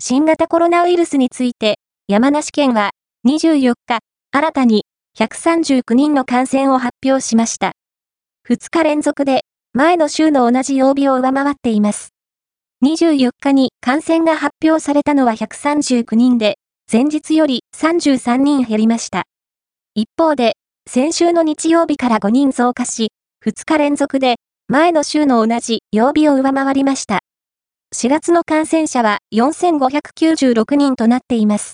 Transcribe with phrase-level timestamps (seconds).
[0.00, 1.74] 新型コロナウイルスについて、
[2.06, 2.92] 山梨県は
[3.26, 3.98] 24日、
[4.30, 4.84] 新たに
[5.18, 7.72] 139人の感染を発表しました。
[8.48, 9.42] 2日連続で
[9.74, 12.14] 前の週の同じ曜日を上回っています。
[12.84, 16.58] 24日に感染が発表されたのは139人で、
[16.90, 19.24] 前日より33人減りました。
[19.94, 20.52] 一方で、
[20.88, 23.08] 先週の日曜日から5人増加し、
[23.44, 24.36] 2日連続で
[24.68, 27.18] 前の週の同じ曜日を上回りました。
[27.94, 31.66] 4月の感染者は4596人となっています。